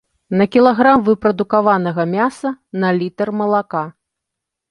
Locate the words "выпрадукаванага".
1.09-2.03